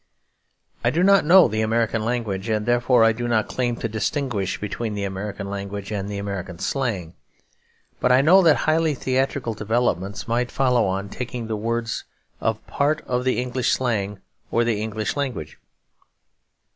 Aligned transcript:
I 0.83 0.89
do 0.89 1.03
not 1.03 1.25
know 1.25 1.47
the 1.47 1.61
American 1.61 2.03
language, 2.03 2.49
and 2.49 2.65
therefore 2.65 3.03
I 3.03 3.11
do 3.11 3.27
not 3.27 3.47
claim 3.47 3.75
to 3.75 3.87
distinguish 3.87 4.59
between 4.59 4.95
the 4.95 5.03
American 5.03 5.47
language 5.47 5.91
and 5.91 6.09
the 6.09 6.17
American 6.17 6.57
slang. 6.57 7.13
But 7.99 8.11
I 8.11 8.21
know 8.21 8.41
that 8.41 8.55
highly 8.65 8.95
theatrical 8.95 9.53
developments 9.53 10.27
might 10.27 10.49
follow 10.49 10.85
on 10.87 11.09
taking 11.09 11.45
the 11.45 11.55
words 11.55 12.03
as 12.41 12.55
part 12.65 13.01
of 13.05 13.25
the 13.25 13.39
English 13.39 13.73
slang 13.73 14.19
or 14.49 14.63
the 14.63 14.81
English 14.81 15.15
language. 15.15 15.59